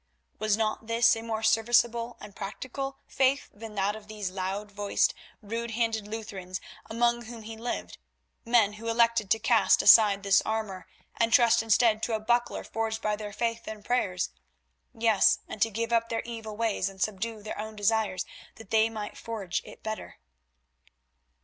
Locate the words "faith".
3.05-3.49, 13.31-13.67